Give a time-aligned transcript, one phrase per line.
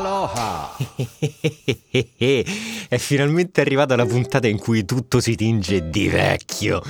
[0.00, 0.76] Aloha!
[2.88, 6.80] È finalmente arrivata la puntata in cui tutto si tinge di vecchio.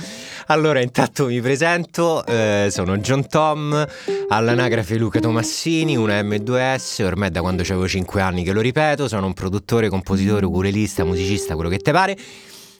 [0.47, 3.85] Allora, intanto mi presento, eh, sono John Tom,
[4.29, 9.25] all'anagrafe Luca Tomassini, una M2S, ormai da quando avevo 5 anni che lo ripeto, sono
[9.25, 12.17] un produttore, compositore, ukulelista, musicista, quello che te pare.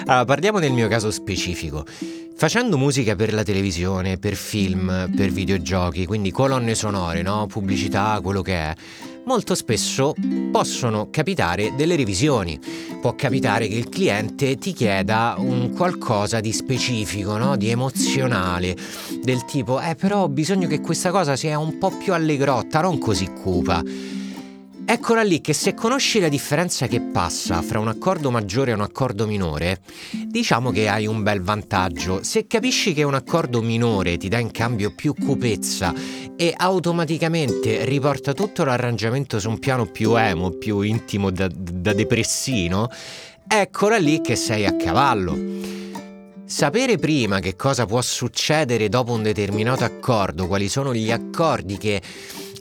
[0.06, 1.84] Allora, parliamo del mio caso specifico.
[2.36, 7.46] Facendo musica per la televisione, per film, per videogiochi, quindi colonne sonore, no?
[7.46, 8.74] pubblicità, quello che è,
[9.30, 10.12] molto spesso
[10.50, 12.58] possono capitare delle revisioni.
[13.00, 17.56] Può capitare che il cliente ti chieda un qualcosa di specifico, no?
[17.56, 18.74] di emozionale,
[19.22, 22.98] del tipo, eh però ho bisogno che questa cosa sia un po' più allegrotta, non
[22.98, 23.80] così cupa.
[24.92, 28.80] Eccola lì che se conosci la differenza che passa fra un accordo maggiore e un
[28.80, 29.82] accordo minore,
[30.26, 32.24] diciamo che hai un bel vantaggio.
[32.24, 35.94] Se capisci che un accordo minore ti dà in cambio più cupezza
[36.34, 42.90] e automaticamente riporta tutto l'arrangiamento su un piano più emo, più intimo da, da depressino,
[43.46, 45.38] eccola lì che sei a cavallo.
[46.44, 52.02] Sapere prima che cosa può succedere dopo un determinato accordo, quali sono gli accordi che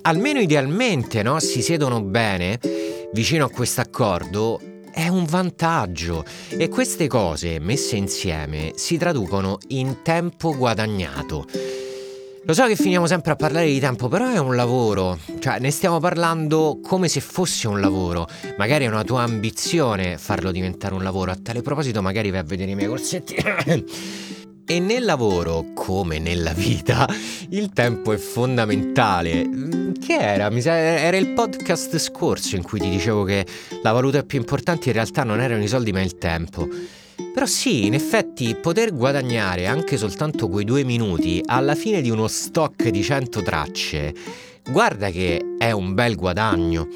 [0.02, 2.60] almeno idealmente no, si siedono bene
[3.14, 4.60] vicino a questo accordo
[4.92, 11.46] è un vantaggio e queste cose messe insieme si traducono in tempo guadagnato.
[12.44, 15.70] Lo so che finiamo sempre a parlare di tempo, però è un lavoro, cioè ne
[15.72, 18.28] stiamo parlando come se fosse un lavoro.
[18.58, 21.32] Magari è una tua ambizione farlo diventare un lavoro.
[21.32, 23.36] A tale proposito, magari vai a vedere i miei corsetti.
[24.72, 27.09] e nel lavoro, come nella vita,
[27.50, 29.50] il tempo è fondamentale.
[30.00, 30.52] Che era?
[30.52, 33.47] Era il podcast scorso in cui ti dicevo che
[33.81, 36.68] la valuta più importante in realtà non erano i soldi ma il tempo.
[37.34, 42.28] Però sì, in effetti poter guadagnare anche soltanto quei due minuti alla fine di uno
[42.28, 44.13] stock di 100 tracce,
[44.69, 46.88] guarda che è un bel guadagno.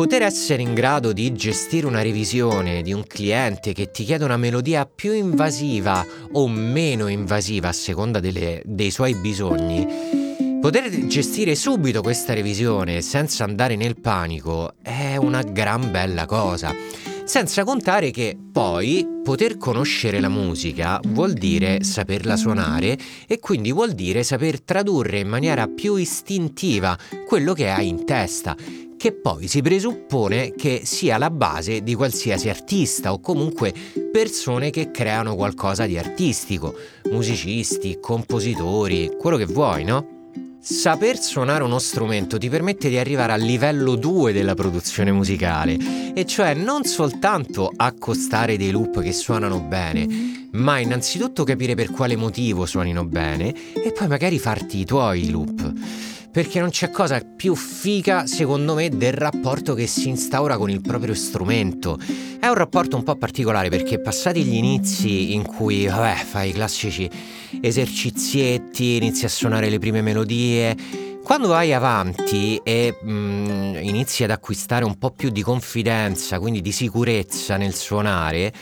[0.00, 4.38] Poter essere in grado di gestire una revisione di un cliente che ti chiede una
[4.38, 6.02] melodia più invasiva
[6.32, 9.86] o meno invasiva a seconda delle, dei suoi bisogni,
[10.58, 16.74] poter gestire subito questa revisione senza andare nel panico è una gran bella cosa.
[17.24, 22.96] Senza contare che poi poter conoscere la musica vuol dire saperla suonare
[23.26, 26.96] e quindi vuol dire saper tradurre in maniera più istintiva
[27.26, 28.56] quello che hai in testa,
[29.00, 33.72] che poi si presuppone che sia la base di qualsiasi artista o comunque
[34.12, 36.74] persone che creano qualcosa di artistico,
[37.10, 40.28] musicisti, compositori, quello che vuoi, no?
[40.60, 45.78] Saper suonare uno strumento ti permette di arrivare al livello 2 della produzione musicale,
[46.12, 52.16] e cioè non soltanto accostare dei loop che suonano bene, ma innanzitutto capire per quale
[52.16, 55.72] motivo suonino bene e poi magari farti i tuoi loop
[56.30, 60.80] perché non c'è cosa più figa, secondo me, del rapporto che si instaura con il
[60.80, 61.98] proprio strumento.
[62.38, 66.52] È un rapporto un po' particolare perché passati gli inizi in cui, vabbè, fai i
[66.52, 67.10] classici
[67.60, 70.76] esercizietti, inizi a suonare le prime melodie,
[71.22, 76.72] quando vai avanti e mm, inizi ad acquistare un po' più di confidenza, quindi di
[76.72, 78.52] sicurezza nel suonare,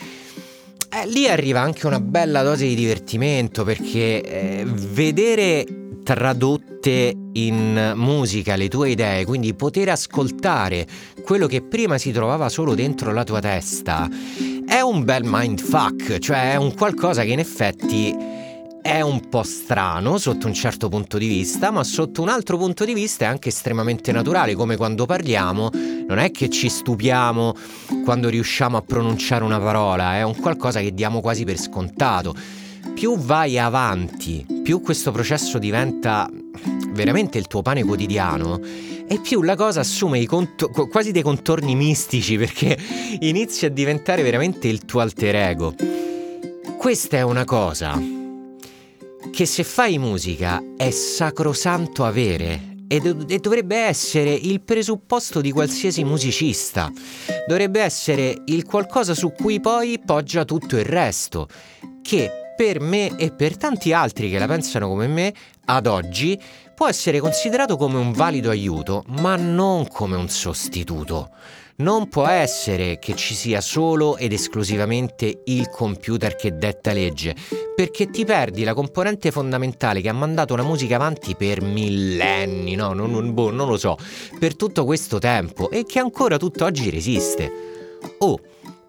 [0.91, 5.78] eh, lì arriva anche una bella dose di divertimento perché eh, vedere
[6.15, 10.87] tradotte in musica le tue idee, quindi poter ascoltare
[11.23, 14.09] quello che prima si trovava solo dentro la tua testa,
[14.65, 18.11] è un bel mindfuck, cioè è un qualcosa che in effetti
[18.81, 22.85] è un po' strano sotto un certo punto di vista, ma sotto un altro punto
[22.85, 25.69] di vista è anche estremamente naturale, come quando parliamo,
[26.07, 27.55] non è che ci stupiamo
[28.03, 32.33] quando riusciamo a pronunciare una parola, è un qualcosa che diamo quasi per scontato.
[32.93, 36.29] Più vai avanti, più questo processo diventa
[36.91, 38.59] veramente il tuo pane quotidiano,
[39.07, 42.77] e più la cosa assume cont- quasi dei contorni mistici perché
[43.21, 45.73] inizia a diventare veramente il tuo alter ego.
[46.77, 47.99] Questa è una cosa
[49.31, 55.51] che se fai musica è sacrosanto avere e, do- e, dovrebbe essere il presupposto di
[55.51, 56.91] qualsiasi musicista.
[57.47, 61.47] Dovrebbe essere il qualcosa su cui poi poggia tutto il resto,
[62.01, 65.33] che per me e per tanti altri che la pensano come me,
[65.63, 66.37] ad oggi
[66.75, 71.29] può essere considerato come un valido aiuto, ma non come un sostituto.
[71.77, 77.33] Non può essere che ci sia solo ed esclusivamente il computer che detta legge,
[77.73, 82.91] perché ti perdi la componente fondamentale che ha mandato la musica avanti per millenni, no,
[82.91, 83.97] non, non, boh, non lo so,
[84.37, 87.51] per tutto questo tempo e che ancora tutt'oggi resiste.
[88.17, 88.37] Oh,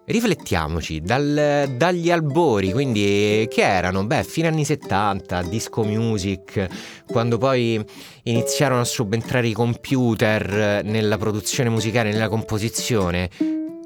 [0.03, 4.03] Riflettiamoci, dal, dagli albori, quindi che erano?
[4.03, 6.67] Beh, fine anni 70, disco music,
[7.05, 7.83] quando poi
[8.23, 13.29] iniziarono a subentrare i computer nella produzione musicale, nella composizione,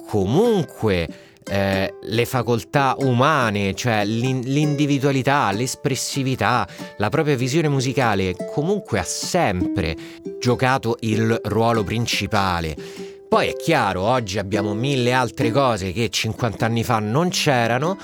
[0.07, 1.07] comunque
[1.47, 6.67] eh, le facoltà umane, cioè l'individualità, l'espressività,
[6.97, 9.95] la propria visione musicale, comunque ha sempre
[10.39, 13.04] giocato il ruolo principale.
[13.27, 17.97] Poi è chiaro, oggi abbiamo mille altre cose che 50 anni fa non c'erano.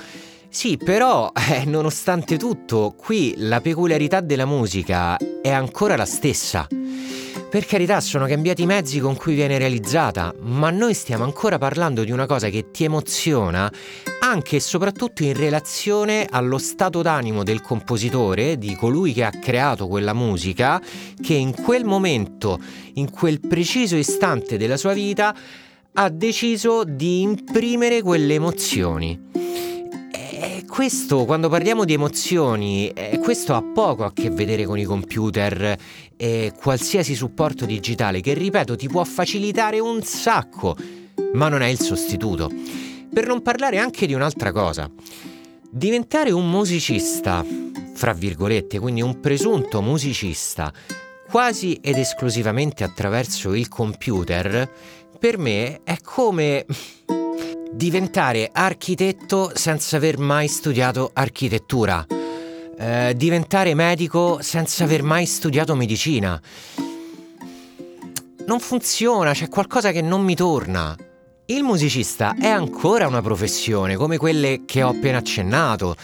[0.54, 6.68] Sì, però, eh, nonostante tutto, qui la peculiarità della musica è ancora la stessa.
[7.48, 12.04] Per carità, sono cambiati i mezzi con cui viene realizzata, ma noi stiamo ancora parlando
[12.04, 13.72] di una cosa che ti emoziona
[14.20, 19.88] anche e soprattutto in relazione allo stato d'animo del compositore, di colui che ha creato
[19.88, 20.82] quella musica,
[21.18, 22.60] che in quel momento,
[22.94, 25.34] in quel preciso istante della sua vita,
[25.94, 29.51] ha deciso di imprimere quelle emozioni.
[30.72, 35.76] Questo, quando parliamo di emozioni, eh, questo ha poco a che vedere con i computer
[36.16, 40.74] e qualsiasi supporto digitale che, ripeto, ti può facilitare un sacco,
[41.34, 42.50] ma non è il sostituto.
[43.12, 44.90] Per non parlare anche di un'altra cosa.
[45.70, 47.44] Diventare un musicista,
[47.92, 50.72] fra virgolette, quindi un presunto musicista,
[51.28, 54.70] quasi ed esclusivamente attraverso il computer,
[55.18, 56.64] per me è come
[57.72, 62.06] diventare architetto senza aver mai studiato architettura,
[62.78, 66.40] eh, diventare medico senza aver mai studiato medicina.
[68.46, 70.96] Non funziona, c'è qualcosa che non mi torna.
[71.46, 75.96] Il musicista è ancora una professione come quelle che ho appena accennato.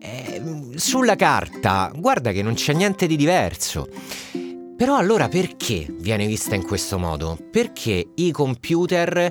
[0.00, 0.42] Eh,
[0.76, 3.88] sulla carta, guarda che non c'è niente di diverso.
[4.76, 7.36] Però allora perché viene vista in questo modo?
[7.50, 9.30] Perché i computer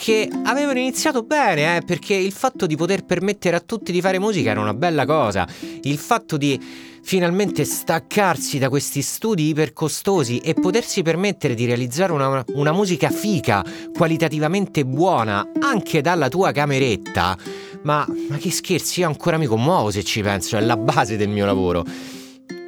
[0.00, 4.18] che avevano iniziato bene, eh, perché il fatto di poter permettere a tutti di fare
[4.18, 5.46] musica era una bella cosa.
[5.82, 6.58] Il fatto di
[7.02, 13.62] finalmente staccarsi da questi studi ipercostosi e potersi permettere di realizzare una, una musica fica,
[13.92, 17.36] qualitativamente buona, anche dalla tua cameretta.
[17.82, 21.28] Ma, ma che scherzi, io ancora mi commuovo se ci penso, è la base del
[21.28, 21.84] mio lavoro.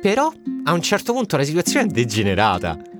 [0.02, 0.30] Però
[0.64, 2.91] a un certo punto la situazione è degenerata.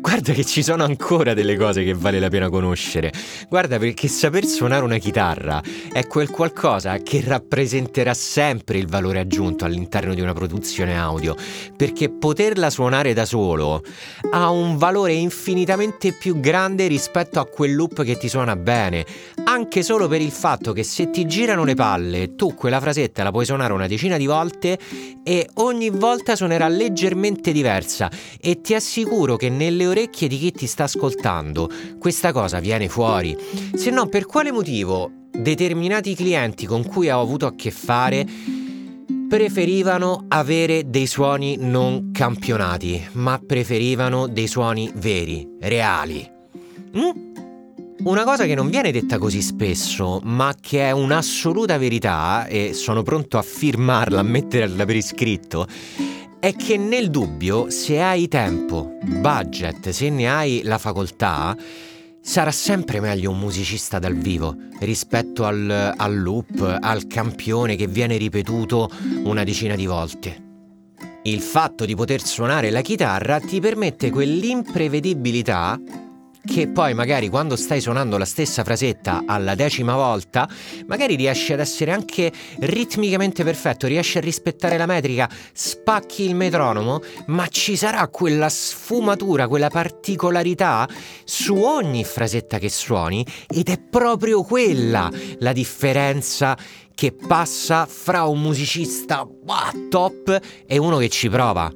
[0.00, 3.12] Guarda che ci sono ancora delle cose che vale la pena conoscere.
[3.50, 9.66] Guarda perché saper suonare una chitarra è quel qualcosa che rappresenterà sempre il valore aggiunto
[9.66, 11.36] all'interno di una produzione audio,
[11.76, 13.82] perché poterla suonare da solo
[14.30, 19.04] ha un valore infinitamente più grande rispetto a quel loop che ti suona bene,
[19.60, 23.30] anche solo per il fatto che se ti girano le palle, tu quella frasetta la
[23.30, 24.78] puoi suonare una decina di volte
[25.22, 30.66] e ogni volta suonerà leggermente diversa e ti assicuro che nelle orecchie di chi ti
[30.66, 33.36] sta ascoltando questa cosa viene fuori.
[33.74, 38.26] Se no, per quale motivo determinati clienti con cui ho avuto a che fare
[39.28, 46.28] preferivano avere dei suoni non campionati, ma preferivano dei suoni veri, reali.
[46.96, 47.29] Mm?
[48.02, 53.02] Una cosa che non viene detta così spesso, ma che è un'assoluta verità, e sono
[53.02, 55.66] pronto a firmarla, a metterla per iscritto,
[56.40, 61.54] è che nel dubbio, se hai tempo, budget, se ne hai la facoltà,
[62.22, 68.16] sarà sempre meglio un musicista dal vivo rispetto al, al loop, al campione che viene
[68.16, 68.88] ripetuto
[69.24, 70.48] una decina di volte.
[71.24, 75.78] Il fatto di poter suonare la chitarra ti permette quell'imprevedibilità
[76.44, 80.48] che poi magari quando stai suonando la stessa frasetta alla decima volta,
[80.86, 87.00] magari riesci ad essere anche ritmicamente perfetto, riesci a rispettare la metrica, spacchi il metronomo,
[87.26, 90.88] ma ci sarà quella sfumatura, quella particolarità
[91.24, 96.56] su ogni frasetta che suoni ed è proprio quella la differenza
[96.94, 101.72] che passa fra un musicista wow, top e uno che ci prova.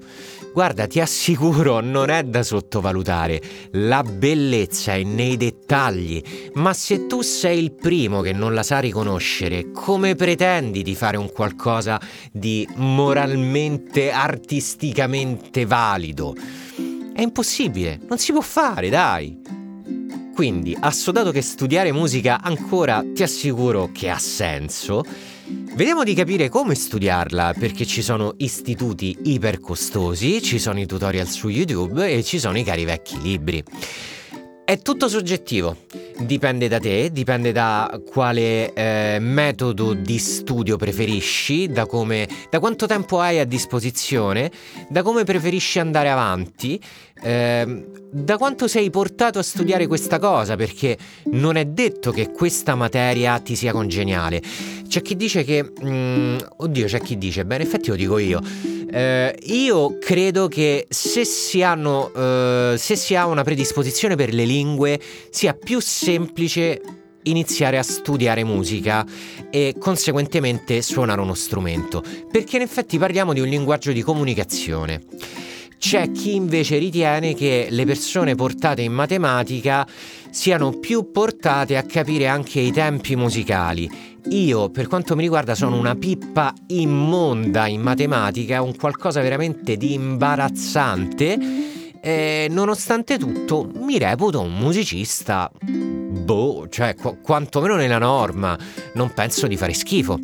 [0.54, 3.42] Guarda, ti assicuro, non è da sottovalutare.
[3.72, 6.22] La bellezza è nei dettagli.
[6.52, 11.16] Ma se tu sei il primo che non la sa riconoscere, come pretendi di fare
[11.16, 16.36] un qualcosa di moralmente, artisticamente valido?
[17.12, 19.36] È impossibile, non si può fare, dai.
[20.36, 25.02] Quindi, assodato che studiare musica ancora ti assicuro che ha senso,
[25.46, 31.26] Vediamo di capire come studiarla, perché ci sono istituti iper costosi, ci sono i tutorial
[31.28, 33.62] su YouTube e ci sono i cari vecchi libri.
[34.64, 35.76] È tutto soggettivo,
[36.20, 42.86] dipende da te, dipende da quale eh, metodo di studio preferisci, da, come, da quanto
[42.86, 44.50] tempo hai a disposizione,
[44.88, 46.80] da come preferisci andare avanti,
[47.24, 50.96] eh, da quanto sei portato a studiare questa cosa, perché
[51.32, 54.40] non è detto che questa materia ti sia congeniale.
[54.86, 55.72] C'è chi dice che...
[55.84, 58.40] Mm, oddio, c'è chi dice, beh in effetti lo dico io
[58.94, 64.44] eh, io credo che se si, hanno, eh, se si ha una predisposizione per le
[64.44, 65.00] lingue
[65.30, 66.80] sia più semplice
[67.24, 69.04] iniziare a studiare musica
[69.50, 75.02] e conseguentemente suonare uno strumento, perché in effetti parliamo di un linguaggio di comunicazione.
[75.86, 79.86] C'è chi invece ritiene che le persone portate in matematica
[80.30, 85.76] siano più portate a capire anche i tempi musicali io, per quanto mi riguarda, sono
[85.76, 91.38] una pippa immonda in matematica, un qualcosa veramente di imbarazzante.
[92.00, 95.52] E nonostante tutto, mi reputo un musicista.
[95.60, 98.58] Boh, cioè, qu- quantomeno nella norma,
[98.94, 100.18] non penso di fare schifo.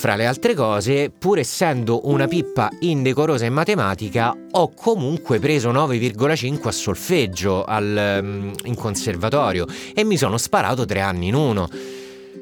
[0.00, 6.68] Fra le altre cose, pur essendo una pippa indecorosa in matematica, ho comunque preso 9,5
[6.68, 11.68] a solfeggio al, um, in conservatorio e mi sono sparato tre anni in uno.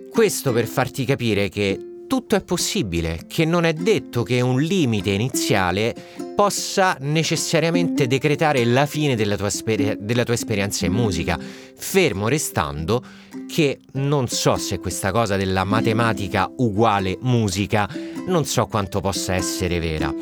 [0.08, 5.10] Questo per farti capire che tutto è possibile, che non è detto che un limite
[5.10, 5.96] iniziale
[6.36, 11.36] possa necessariamente decretare la fine della tua, esper- della tua, esperienza in musica,
[11.74, 13.02] fermo restando
[13.48, 17.88] che non so se questa cosa della matematica uguale musica,
[18.26, 20.14] non so quanto possa essere vera.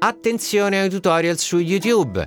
[0.00, 2.26] Attenzione ai tutorial su YouTube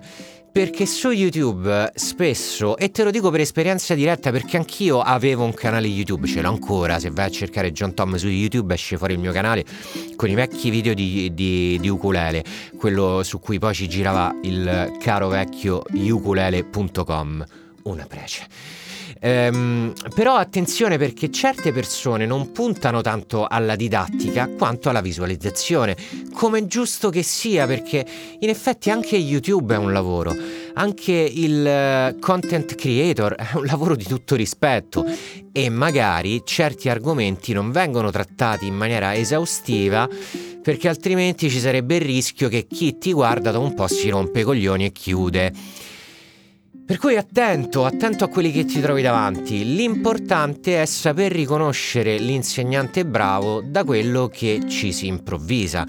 [0.51, 5.53] perché su YouTube spesso, e te lo dico per esperienza diretta perché anch'io avevo un
[5.53, 9.13] canale YouTube, ce l'ho ancora, se vai a cercare John Tom su YouTube esce fuori
[9.13, 9.63] il mio canale
[10.17, 12.43] con i vecchi video di, di, di ukulele,
[12.77, 17.45] quello su cui poi ci girava il caro vecchio ukulele.com,
[17.83, 18.90] una prece.
[19.23, 25.95] Ehm, però attenzione perché certe persone non puntano tanto alla didattica quanto alla visualizzazione,
[26.33, 28.03] come è giusto che sia perché
[28.39, 30.35] in effetti anche YouTube è un lavoro,
[30.73, 35.05] anche il eh, content creator è un lavoro di tutto rispetto
[35.51, 40.09] e magari certi argomenti non vengono trattati in maniera esaustiva
[40.63, 44.39] perché altrimenti ci sarebbe il rischio che chi ti guarda da un po' si rompe
[44.39, 45.53] i coglioni e chiude.
[46.91, 49.75] Per cui attento, attento a quelli che ti trovi davanti.
[49.75, 55.87] L'importante è saper riconoscere l'insegnante bravo da quello che ci si improvvisa.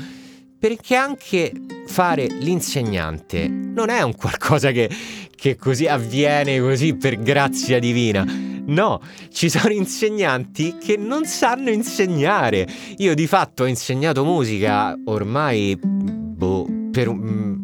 [0.56, 1.52] Perché anche
[1.88, 4.88] fare l'insegnante non è un qualcosa che,
[5.34, 8.24] che così avviene così per grazia divina.
[8.66, 9.00] No,
[9.32, 12.64] ci sono insegnanti che non sanno insegnare.
[12.98, 17.61] Io di fatto ho insegnato musica ormai boh, per un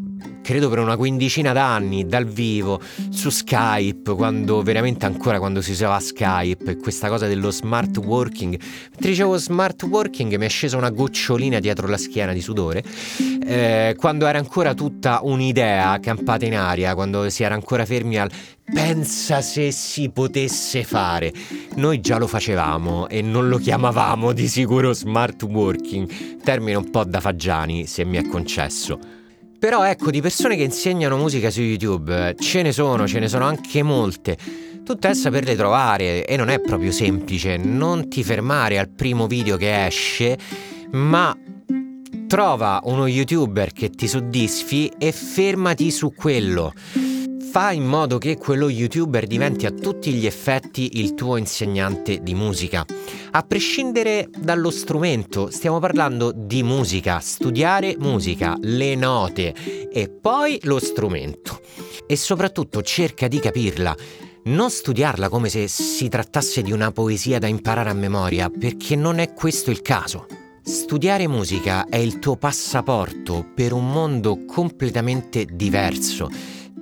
[0.49, 6.01] credo per una quindicina d'anni dal vivo su Skype, quando veramente ancora quando si usava
[6.01, 8.59] Skype questa cosa dello smart working.
[8.93, 12.83] Mentre dicevo smart working mi è scesa una gocciolina dietro la schiena di sudore,
[13.47, 18.31] eh, quando era ancora tutta un'idea campata in aria, quando si era ancora fermi al
[18.73, 21.31] pensa se si potesse fare.
[21.75, 27.05] Noi già lo facevamo e non lo chiamavamo di sicuro smart working, termine un po'
[27.05, 29.18] da fagiani se mi è concesso.
[29.59, 33.45] Però ecco, di persone che insegnano musica su YouTube ce ne sono, ce ne sono
[33.45, 34.37] anche molte.
[34.85, 37.57] Tutto è saperle trovare e non è proprio semplice.
[37.57, 40.39] Non ti fermare al primo video che esce,
[40.93, 41.37] ma
[42.29, 46.73] trova uno YouTuber che ti soddisfi e fermati su quello.
[47.51, 52.35] Fa in modo che quello YouTuber diventi a tutti gli effetti il tuo insegnante di
[52.35, 52.85] musica.
[53.31, 59.55] A prescindere dallo strumento, stiamo parlando di musica, studiare musica, le note
[59.91, 61.61] e poi lo strumento.
[62.07, 63.95] e soprattutto cerca di capirla.
[64.45, 69.19] Non studiarla come se si trattasse di una poesia da imparare a memoria, perché non
[69.19, 70.27] è questo il caso.
[70.63, 76.31] Studiare musica è il tuo passaporto per un mondo completamente diverso,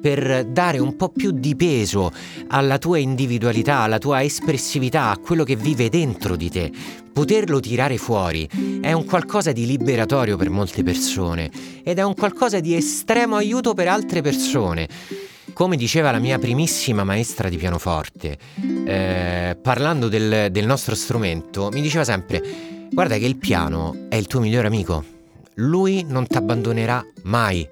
[0.00, 2.12] per dare un po' più di peso
[2.48, 6.70] alla tua individualità, alla tua espressività, a quello che vive dentro di te.
[7.12, 8.48] Poterlo tirare fuori
[8.80, 11.50] è un qualcosa di liberatorio per molte persone
[11.82, 14.88] ed è un qualcosa di estremo aiuto per altre persone.
[15.52, 18.36] Come diceva la mia primissima maestra di pianoforte,
[18.84, 24.26] eh, parlando del, del nostro strumento, mi diceva sempre Guarda che il piano è il
[24.26, 25.04] tuo migliore amico.
[25.54, 27.66] Lui non ti abbandonerà mai,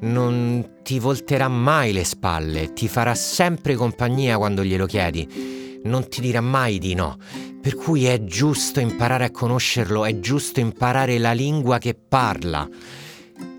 [0.00, 6.20] non ti volterà mai le spalle, ti farà sempre compagnia quando glielo chiedi, non ti
[6.20, 7.16] dirà mai di no.
[7.60, 12.68] Per cui è giusto imparare a conoscerlo, è giusto imparare la lingua che parla.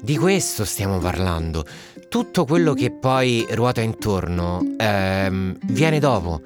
[0.02, 1.66] Di questo stiamo parlando.
[2.08, 6.42] Tutto quello che poi ruota intorno ehm, viene dopo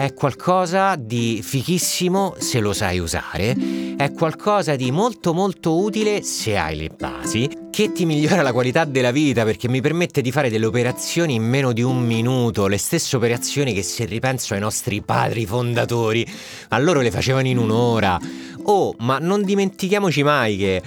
[0.00, 3.54] è qualcosa di fichissimo se lo sai usare,
[3.98, 8.86] è qualcosa di molto molto utile se hai le basi, che ti migliora la qualità
[8.86, 12.78] della vita perché mi permette di fare delle operazioni in meno di un minuto, le
[12.78, 16.26] stesse operazioni che se ripenso ai nostri padri fondatori,
[16.70, 18.18] a loro le facevano in un'ora.
[18.62, 20.82] Oh, ma non dimentichiamoci mai che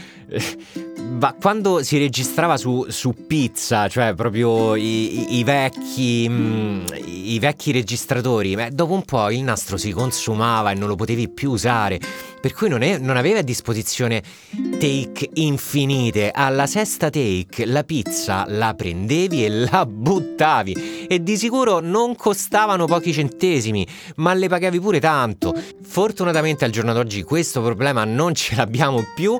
[1.23, 6.85] ma quando si registrava su, su pizza, cioè proprio i, i, i vecchi, mh, mm,
[7.05, 11.29] i vecchi registratori, beh, dopo un po' il nastro si consumava e non lo potevi
[11.29, 11.99] più usare.
[12.41, 14.21] Per cui non, è, non avevi a disposizione
[14.77, 16.29] take infinite.
[16.29, 21.07] Alla sesta take la pizza la prendevi e la buttavi.
[21.07, 25.55] E di sicuro non costavano pochi centesimi, ma le pagavi pure tanto.
[25.83, 29.39] Fortunatamente al giorno d'oggi questo problema non ce l'abbiamo più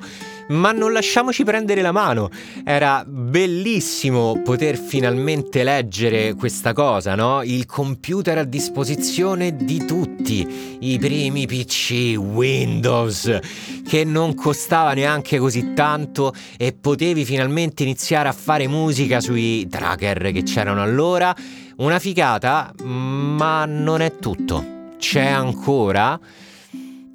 [0.50, 2.30] ma non lasciamoci prendere la mano.
[2.64, 7.44] Era bellissimo poter finalmente leggere questa cosa, no?
[7.44, 13.40] Il computer a disposizione di tutti, i primi PC Windows,
[13.88, 20.32] che non costava neanche così tanto e potevi finalmente iniziare a fare musica sui tracker
[20.32, 21.36] che c'erano allora.
[21.76, 24.92] Una figata, ma non è tutto.
[25.00, 26.20] C'è ancora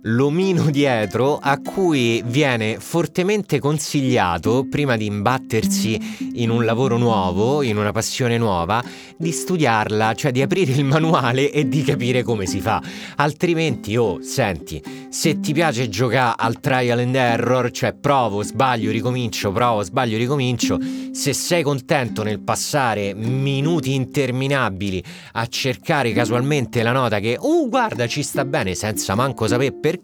[0.08, 7.76] l'omino dietro a cui viene fortemente consigliato, prima di imbattersi in un lavoro nuovo, in
[7.76, 8.82] una passione nuova,
[9.16, 12.82] di studiarla, cioè di aprire il manuale e di capire come si fa.
[13.16, 19.52] Altrimenti, oh, senti, se ti piace giocare al trial and error, cioè provo, sbaglio, ricomincio,
[19.52, 20.78] provo, sbaglio, ricomincio,
[21.12, 28.06] se sei contento nel passare minuti interminabili a cercare casualmente la nota che, uh, guarda,
[28.06, 29.97] ci sta bene senza manco sapere perché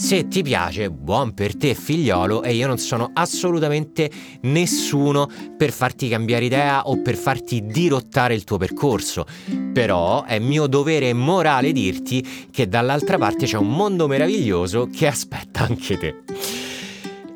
[0.00, 4.08] se ti piace, buon per te figliolo e io non sono assolutamente
[4.42, 9.26] nessuno per farti cambiare idea o per farti dirottare il tuo percorso.
[9.72, 15.62] Però è mio dovere morale dirti che dall'altra parte c'è un mondo meraviglioso che aspetta
[15.62, 16.14] anche te.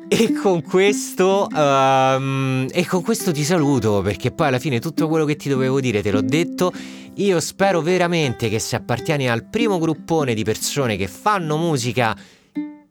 [0.07, 5.25] E con questo, um, e con questo ti saluto perché poi alla fine tutto quello
[5.25, 6.71] che ti dovevo dire te l'ho detto.
[7.17, 12.17] Io spero veramente che se appartieni al primo gruppone di persone che fanno musica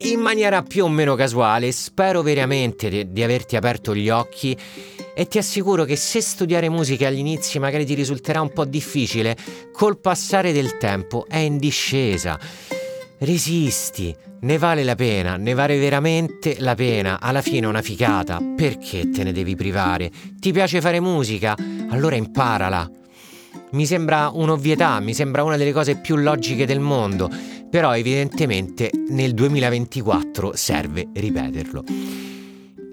[0.04, 4.56] in maniera più o meno casuale, spero veramente di, di averti aperto gli occhi
[5.14, 9.36] e ti assicuro che se studiare musica agli inizi magari ti risulterà un po' difficile,
[9.72, 12.38] col passare del tempo è in discesa.
[13.18, 17.20] Resisti, ne vale la pena, ne vale veramente la pena.
[17.20, 20.10] Alla fine è una ficata, perché te ne devi privare?
[20.38, 21.56] Ti piace fare musica?
[21.88, 23.01] Allora imparala.
[23.72, 27.30] Mi sembra un'ovvietà, mi sembra una delle cose più logiche del mondo,
[27.70, 31.84] però evidentemente nel 2024 serve ripeterlo.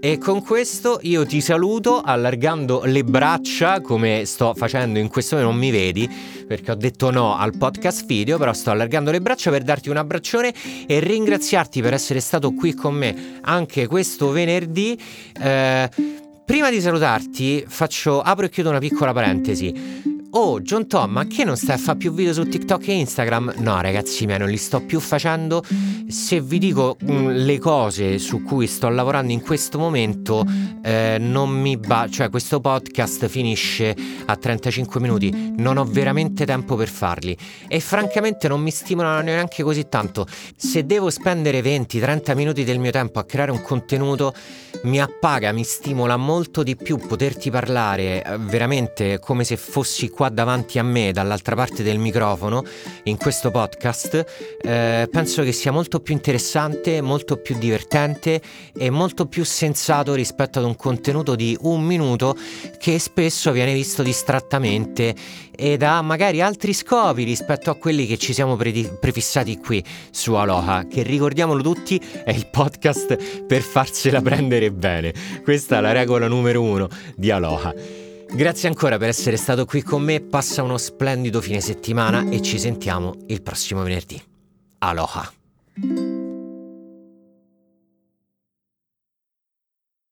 [0.02, 5.54] E con questo io ti saluto allargando le braccia come sto facendo in questo momento,
[5.54, 6.10] non mi vedi
[6.48, 9.98] perché ho detto no al podcast video, però sto allargando le braccia per darti un
[9.98, 10.54] abbraccione
[10.88, 14.98] e ringraziarti per essere stato qui con me anche questo venerdì.
[15.38, 15.90] Eh,
[16.46, 20.19] prima di salutarti faccio, apro e chiudo una piccola parentesi.
[20.32, 23.56] Oh, John Tom, ma che non stai a fare più video su TikTok e Instagram?
[23.58, 25.64] No, ragazzi miei, non li sto più facendo.
[26.08, 30.46] Se vi dico mh, mm, le cose su cui sto lavorando in questo momento,
[30.84, 32.08] eh, non mi va.
[32.08, 35.54] Cioè, questo podcast finisce a 35 minuti.
[35.58, 37.36] Non ho veramente tempo per farli.
[37.68, 40.28] E francamente non mi stimolano neanche così tanto.
[40.56, 44.36] Se devo spendere 20-30 minuti del mio tempo a creare un contenuto,
[44.84, 50.30] mi appaga, mi stimola molto di più poterti parlare eh, veramente come se fossi qua
[50.30, 52.64] davanti a me, dall'altra parte del microfono,
[53.04, 54.26] in questo podcast,
[54.62, 58.42] eh, penso che sia molto più interessante, molto più divertente
[58.78, 62.38] e molto più sensato rispetto ad un contenuto di un minuto
[62.78, 65.16] che spesso viene visto distrattamente
[65.60, 70.34] ed ha magari altri scopi rispetto a quelli che ci siamo pre- prefissati qui su
[70.34, 75.14] Aloha, che ricordiamolo tutti è il podcast per farsela prendere bene.
[75.44, 77.74] Questa è la regola numero uno di Aloha.
[78.32, 82.60] Grazie ancora per essere stato qui con me, passa uno splendido fine settimana e ci
[82.60, 84.22] sentiamo il prossimo venerdì.
[84.80, 86.09] Aloha.